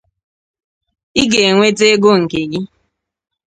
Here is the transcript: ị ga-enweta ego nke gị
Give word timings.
ị 1.21 1.23
ga-enweta 1.31 1.83
ego 1.93 2.11
nke 2.21 2.39
gị 2.51 2.61